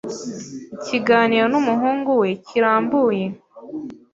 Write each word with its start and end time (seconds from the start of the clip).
Ikiganiro 0.81 1.45
n’umuhungu 1.53 2.09
we 2.21 2.29
kirambuye 2.45 3.25